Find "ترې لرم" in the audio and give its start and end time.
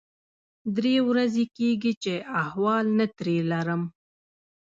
3.17-3.81